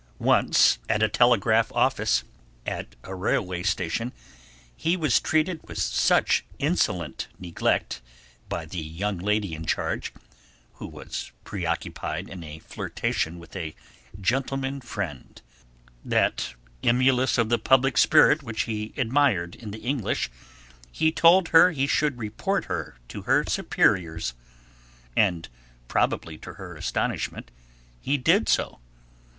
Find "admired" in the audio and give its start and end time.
18.97-19.53